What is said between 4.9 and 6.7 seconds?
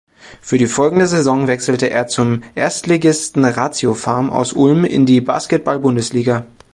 die Basketball-Bundesliga.